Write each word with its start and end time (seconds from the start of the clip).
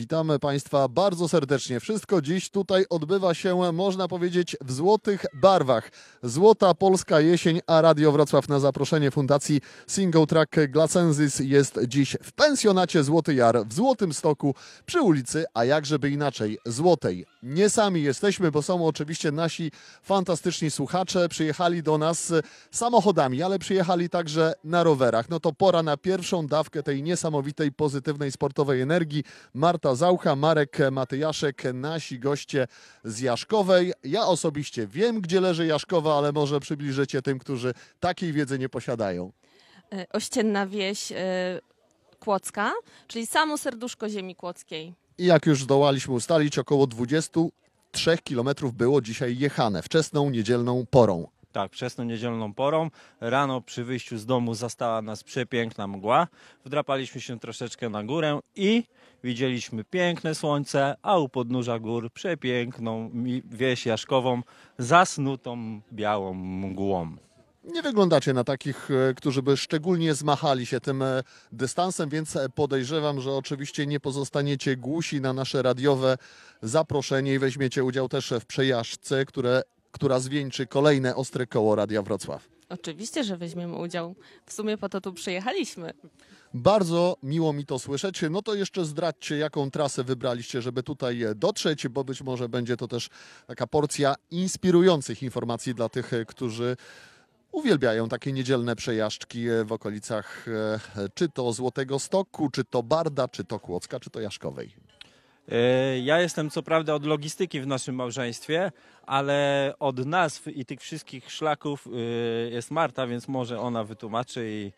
Witamy 0.00 0.38
Państwa 0.38 0.88
bardzo 0.88 1.28
serdecznie. 1.28 1.80
Wszystko 1.80 2.22
dziś 2.22 2.50
tutaj 2.50 2.84
odbywa 2.90 3.34
się, 3.34 3.72
można 3.72 4.08
powiedzieć, 4.08 4.56
w 4.60 4.72
złotych 4.72 5.26
barwach. 5.34 5.90
Złota 6.22 6.74
polska 6.74 7.20
jesień, 7.20 7.60
a 7.66 7.80
Radio 7.80 8.12
Wrocław 8.12 8.48
na 8.48 8.60
zaproszenie 8.60 9.10
Fundacji 9.10 9.60
Single 9.86 10.26
Track 10.26 10.56
Glacensis 10.68 11.38
jest 11.38 11.78
dziś 11.88 12.16
w 12.22 12.32
pensjonacie 12.32 13.04
Złoty 13.04 13.34
Jar 13.34 13.66
w 13.66 13.72
Złotym 13.72 14.14
Stoku 14.14 14.54
przy 14.86 15.00
ulicy, 15.00 15.44
a 15.54 15.64
jakżeby 15.64 16.10
inaczej, 16.10 16.58
Złotej. 16.66 17.26
Nie 17.42 17.70
sami 17.70 18.02
jesteśmy, 18.02 18.50
bo 18.50 18.62
są 18.62 18.86
oczywiście 18.86 19.32
nasi 19.32 19.70
fantastyczni 20.02 20.70
słuchacze. 20.70 21.28
Przyjechali 21.28 21.82
do 21.82 21.98
nas 21.98 22.32
samochodami, 22.70 23.42
ale 23.42 23.58
przyjechali 23.58 24.08
także 24.08 24.52
na 24.64 24.82
rowerach. 24.82 25.28
No 25.28 25.40
to 25.40 25.52
pora 25.52 25.82
na 25.82 25.96
pierwszą 25.96 26.46
dawkę 26.46 26.82
tej 26.82 27.02
niesamowitej, 27.02 27.72
pozytywnej, 27.72 28.32
sportowej 28.32 28.80
energii. 28.80 29.24
Marta 29.54 29.89
Zaucha, 29.94 30.36
Marek 30.36 30.78
Matyjaszek, 30.90 31.62
nasi 31.74 32.18
goście 32.18 32.66
z 33.04 33.20
Jaszkowej. 33.20 33.92
Ja 34.04 34.26
osobiście 34.26 34.86
wiem, 34.86 35.20
gdzie 35.20 35.40
leży 35.40 35.66
Jaszkowa, 35.66 36.18
ale 36.18 36.32
może 36.32 36.60
przybliżycie 36.60 37.22
tym, 37.22 37.38
którzy 37.38 37.74
takiej 38.00 38.32
wiedzy 38.32 38.58
nie 38.58 38.68
posiadają. 38.68 39.32
E, 39.92 40.06
Ościenna 40.12 40.66
wieś 40.66 41.12
e, 41.12 41.16
Kłodzka, 42.20 42.72
czyli 43.08 43.26
samo 43.26 43.58
serduszko 43.58 44.08
ziemi 44.08 44.34
kłodzkiej. 44.34 44.94
I 45.18 45.26
jak 45.26 45.46
już 45.46 45.62
zdołaliśmy 45.62 46.14
ustalić, 46.14 46.58
około 46.58 46.86
23 46.86 48.18
kilometrów 48.24 48.74
było 48.74 49.00
dzisiaj 49.00 49.38
jechane, 49.38 49.82
wczesną 49.82 50.30
niedzielną 50.30 50.86
porą. 50.90 51.26
Tak, 51.52 51.72
wczesną 51.72 52.04
niedzielną 52.04 52.54
porą. 52.54 52.90
Rano 53.20 53.60
przy 53.60 53.84
wyjściu 53.84 54.18
z 54.18 54.26
domu 54.26 54.54
zastała 54.54 55.02
nas 55.02 55.24
przepiękna 55.24 55.86
mgła. 55.86 56.26
Wdrapaliśmy 56.64 57.20
się 57.20 57.38
troszeczkę 57.38 57.88
na 57.88 58.04
górę 58.04 58.40
i 58.56 58.84
widzieliśmy 59.24 59.84
piękne 59.84 60.34
słońce, 60.34 60.96
a 61.02 61.18
u 61.18 61.28
podnóża 61.28 61.78
gór 61.78 62.12
przepiękną 62.12 63.10
wieś 63.44 63.86
Jaszkową 63.86 64.42
zasnutą 64.78 65.80
białą 65.92 66.34
mgłą. 66.34 67.16
Nie 67.64 67.82
wyglądacie 67.82 68.32
na 68.32 68.44
takich, 68.44 68.90
e, 68.90 69.14
którzy 69.14 69.42
by 69.42 69.56
szczególnie 69.56 70.14
zmachali 70.14 70.66
się 70.66 70.80
tym 70.80 71.02
e, 71.02 71.22
dystansem, 71.52 72.08
więc 72.08 72.36
e, 72.36 72.48
podejrzewam, 72.48 73.20
że 73.20 73.32
oczywiście 73.32 73.86
nie 73.86 74.00
pozostaniecie 74.00 74.76
głusi 74.76 75.20
na 75.20 75.32
nasze 75.32 75.62
radiowe 75.62 76.16
zaproszenie 76.62 77.34
i 77.34 77.38
weźmiecie 77.38 77.84
udział 77.84 78.08
też 78.08 78.32
w 78.40 78.46
przejażdżce, 78.46 79.24
które, 79.24 79.62
która 79.90 80.20
zwieńczy 80.20 80.66
kolejne 80.66 81.16
ostre 81.16 81.46
koło 81.46 81.74
Radia 81.74 82.02
Wrocław. 82.02 82.48
Oczywiście, 82.68 83.24
że 83.24 83.36
weźmiemy 83.36 83.76
udział. 83.76 84.14
W 84.46 84.52
sumie 84.52 84.78
po 84.78 84.88
to 84.88 85.00
tu 85.00 85.12
przyjechaliśmy. 85.12 85.92
Bardzo 86.54 87.16
miło 87.22 87.52
mi 87.52 87.66
to 87.66 87.78
słyszeć. 87.78 88.24
No 88.30 88.42
to 88.42 88.54
jeszcze 88.54 88.84
zdradźcie, 88.84 89.36
jaką 89.36 89.70
trasę 89.70 90.04
wybraliście, 90.04 90.62
żeby 90.62 90.82
tutaj 90.82 91.22
e, 91.22 91.34
dotrzeć, 91.34 91.88
bo 91.88 92.04
być 92.04 92.22
może 92.22 92.48
będzie 92.48 92.76
to 92.76 92.88
też 92.88 93.08
taka 93.46 93.66
porcja 93.66 94.14
inspirujących 94.30 95.22
informacji 95.22 95.74
dla 95.74 95.88
tych, 95.88 96.12
e, 96.12 96.24
którzy 96.24 96.76
uwielbiają 97.52 98.08
takie 98.08 98.32
niedzielne 98.32 98.76
przejażdżki 98.76 99.48
e, 99.48 99.64
w 99.64 99.72
okolicach 99.72 100.46
czy 101.14 101.28
to 101.28 101.52
Złotego 101.52 101.98
Stoku, 101.98 102.50
czy 102.50 102.64
to 102.64 102.82
Barda, 102.82 103.28
czy 103.28 103.44
to 103.44 103.60
Kłodzka, 103.60 104.00
czy 104.00 104.10
to 104.10 104.20
Jaszkowej. 104.20 104.89
E, 105.50 105.98
Ja 105.98 106.20
jestem 106.20 106.50
co 106.50 106.62
prawda 106.62 106.94
od 106.94 107.04
logistyki 107.06 107.60
w 107.60 107.66
naszym 107.66 107.94
małżeństwie, 107.94 108.72
ale 109.06 109.72
od 109.78 110.06
nazw 110.06 110.46
i 110.48 110.64
tych 110.64 110.80
wszystkich 110.80 111.32
szlaków 111.32 111.86
e, 111.86 111.90
jest 112.50 112.70
Marta, 112.70 113.06
więc 113.06 113.28
może 113.28 113.60
ona 113.60 113.84
wytłumaczy 113.84 114.46
i 114.50 114.72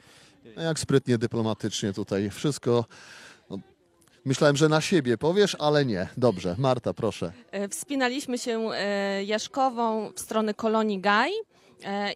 No 0.56 0.62
Jak 0.62 0.79
sprytnie, 0.79 1.19
dyplomatycznie 1.19 1.92
tutaj 1.92 2.31
wszystko. 2.31 2.84
No, 3.51 3.59
myślałem, 4.25 4.56
że 4.56 4.69
na 4.69 4.81
siebie 4.81 5.19
powiesz, 5.19 5.56
ale 5.59 5.84
nie. 5.84 6.09
Dobrze, 6.17 6.55
Marta, 6.59 6.95
proszę. 6.95 7.33
E, 7.51 7.69
Wspinaliśmy 7.69 8.39
się 8.39 8.69
Jaszkową 9.25 10.12
w 10.17 10.20
stronę 10.20 10.55
kolonii 10.55 11.01
Gaj 11.01 11.31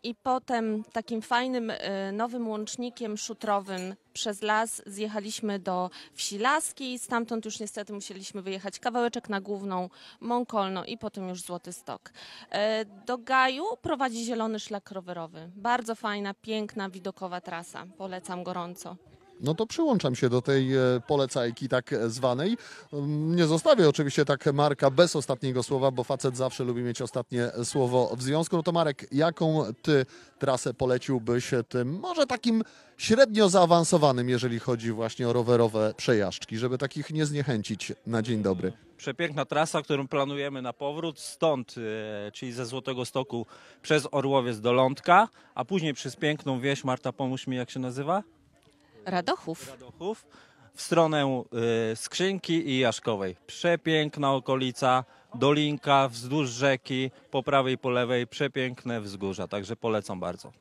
i 0.03 0.15
potem 0.15 0.85
takim 0.93 1.23
fajnym 1.23 1.71
e, 1.71 2.13
nowym 2.13 2.49
łącznikiem 2.49 3.17
szutrowym 3.17 3.95
przez 4.13 4.43
las 4.43 4.83
zjechaliśmy 4.87 5.59
do 5.59 5.91
wsi 6.15 6.39
Laskiej. 6.39 6.99
Stamtąd 6.99 7.45
już 7.45 7.61
niestety 7.61 7.93
musieliśmy 7.93 8.43
wyjechać 8.43 8.79
kawałeczek 8.79 9.29
na 9.29 9.41
główną 9.41 9.89
Mąkolno 10.21 10.85
i 10.85 10.99
potem 10.99 11.29
już 11.29 11.43
Złoty 11.43 11.73
Stok. 11.73 12.13
E, 12.51 12.85
Do 12.85 13.19
Gaju 13.19 13.65
prowadzi 13.83 14.25
zielony 14.25 14.61
szlak 14.61 14.91
rowerowy. 14.91 15.51
Bardzo 15.57 15.95
fajna, 15.95 16.35
piękna, 16.35 16.91
widokowa 16.91 17.41
trasa. 17.41 17.87
Polecam 17.99 18.45
gorąco. 18.45 18.97
No 19.41 19.55
to 19.55 19.67
przyłączam 19.67 20.15
się 20.15 20.29
do 20.29 20.43
tej 20.43 20.77
e, 20.77 20.81
polecajki 21.07 21.69
tak 21.69 21.95
zwanej. 22.07 22.57
Mm, 22.93 23.37
Nie 23.37 23.47
zostawię 23.47 23.89
oczywiście 23.89 24.25
tak 24.25 24.47
Marka 24.55 24.91
bez 24.91 25.17
ostatniego 25.17 25.63
słowa, 25.63 25.91
bo 25.91 26.05
facet 26.05 26.37
zawsze 26.37 26.65
lubi 26.65 26.83
mieć 26.83 27.03
ostatnie 27.03 27.51
słowo 27.65 28.17
w 28.17 28.23
związku. 28.23 28.57
No 28.57 28.63
to 28.63 28.73
Marek, 28.73 29.07
jaką 29.13 29.65
ty 29.83 30.07
trasę 30.39 30.75
poleciłbyś 30.75 31.51
tym, 31.69 31.99
może 32.01 32.27
takim 32.27 32.63
średnio 32.97 33.49
zaawansowanym, 33.49 34.29
jeżeli 34.29 34.59
chodzi 34.59 34.93
właśnie 34.93 35.29
o 35.29 35.33
rowerowe 35.33 35.95
przejażdżki, 35.97 36.59
żeby 36.59 36.79
takich 36.79 37.11
nie 37.11 37.27
zniechęcić 37.27 37.93
na 38.07 38.23
dzień 38.23 38.43
dobry? 38.43 38.73
przepiękna 38.97 39.45
trasa, 39.45 39.83
którą 39.83 40.09
planujemy 40.09 40.63
na 40.63 40.73
powrót 40.73 41.21
stąd, 41.21 41.75
e, 42.29 42.33
czyli 42.33 42.53
ze 42.53 42.67
Złotego 42.67 43.05
Stoku 43.05 43.47
przez 43.83 44.09
Orłowiec 44.11 44.61
do 44.61 44.73
Lądka, 44.73 45.29
a 45.55 45.65
później 45.65 45.95
przez 45.95 46.17
piękną 46.17 46.61
wieś, 46.61 46.85
Marta 46.85 47.13
pomóż 47.13 47.47
mi 47.47 47.57
jak 47.57 47.71
się 47.71 47.81
nazywa? 47.81 48.23
Radochów. 49.07 49.69
Radochów, 49.71 50.27
w 50.75 50.83
stronę 50.83 51.45
e, 51.93 51.97
Skrzynki 51.97 52.69
i 52.69 52.79
Jaszkowej. 52.79 53.37
Przepiękna 53.47 54.33
okolica, 54.33 55.05
dolinka 55.35 56.09
wzdłuż 56.09 56.51
rzeki, 56.51 57.11
po 57.31 57.43
prawej 57.43 57.75
i 57.75 57.79
po 57.79 57.91
lewej, 57.91 58.27
przepiękne 58.27 59.01
wzgórza, 59.01 59.49
także 59.49 59.77
polecam 59.77 60.21
bardzo. 60.21 60.53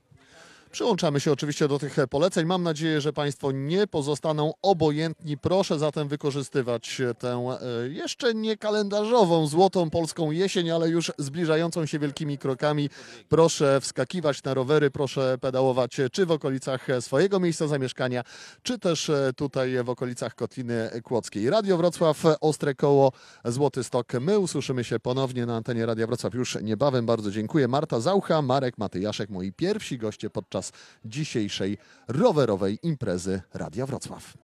Przyłączamy 0.71 1.19
się 1.19 1.31
oczywiście 1.31 1.67
do 1.67 1.79
tych 1.79 1.95
poleceń. 2.09 2.45
Mam 2.45 2.63
nadzieję, 2.63 3.01
że 3.01 3.13
Państwo 3.13 3.51
nie 3.51 3.87
pozostaną 3.87 4.53
obojętni. 4.61 5.37
Proszę 5.37 5.79
zatem 5.79 6.07
wykorzystywać 6.07 7.01
tę 7.19 7.57
e, 7.61 7.87
jeszcze 7.87 8.33
nie 8.33 8.57
kalendarzową, 8.57 9.47
złotą 9.47 9.89
polską 9.89 10.31
jesień, 10.31 10.71
ale 10.71 10.89
już 10.89 11.11
zbliżającą 11.17 11.85
się 11.85 11.99
wielkimi 11.99 12.37
krokami. 12.37 12.89
Proszę 13.29 13.81
wskakiwać 13.81 14.43
na 14.43 14.53
rowery, 14.53 14.91
proszę 14.91 15.37
pedałować 15.41 15.99
czy 16.11 16.25
w 16.25 16.31
okolicach 16.31 16.87
swojego 16.99 17.39
miejsca 17.39 17.67
zamieszkania, 17.67 18.23
czy 18.63 18.79
też 18.79 19.09
e, 19.09 19.31
tutaj 19.35 19.83
w 19.83 19.89
okolicach 19.89 20.35
Kotliny 20.35 20.89
Kłodzkiej. 21.03 21.49
Radio 21.49 21.77
Wrocław, 21.77 22.23
Ostre 22.41 22.75
Koło, 22.75 23.11
Złoty 23.45 23.83
Stok. 23.83 24.13
My 24.13 24.39
usłyszymy 24.39 24.83
się 24.83 24.99
ponownie 24.99 25.45
na 25.45 25.55
antenie 25.55 25.85
Radia 25.85 26.07
Wrocław 26.07 26.33
już 26.33 26.57
niebawem. 26.61 27.05
Bardzo 27.05 27.31
dziękuję. 27.31 27.67
Marta 27.67 27.99
Zaucha, 27.99 28.41
Marek 28.41 28.77
Matyjaszek, 28.77 29.29
moi 29.29 29.51
pierwsi 29.51 29.97
goście 29.97 30.29
podczas 30.65 30.71
dzisiejszej 31.05 31.77
rowerowej 32.07 32.79
imprezy 32.83 33.41
Radia 33.53 33.85
Wrocław. 33.85 34.37